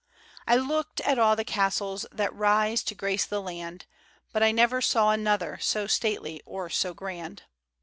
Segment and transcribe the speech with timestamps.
[0.47, 3.85] I looked at all the castles That rise to grace the land,
[4.33, 7.43] But I never saw another So stately or so grand.